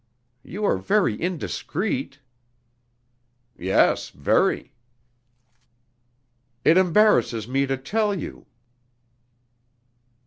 "You 0.41 0.65
are 0.65 0.79
very 0.79 1.13
indiscreet." 1.13 2.21
"Yes, 3.55 4.09
very." 4.09 4.73
"It 6.65 6.75
embarrasses 6.75 7.47
me 7.47 7.67
to 7.67 7.77
tell 7.77 8.15
you...." 8.15 8.47